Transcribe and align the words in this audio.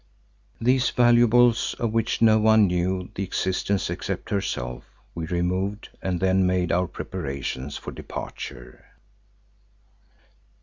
These 0.59 0.89
valuables, 0.89 1.75
of 1.77 1.91
which 1.93 2.23
no 2.23 2.39
one 2.39 2.65
knew 2.65 3.11
the 3.13 3.21
existence 3.21 3.87
except 3.91 4.31
herself, 4.31 4.83
we 5.13 5.27
removed 5.27 5.89
and 6.01 6.19
then 6.19 6.47
made 6.47 6.71
our 6.71 6.87
preparations 6.87 7.77
for 7.77 7.91
departure. 7.91 8.83